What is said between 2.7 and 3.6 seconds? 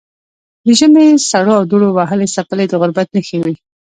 غربت نښې وې.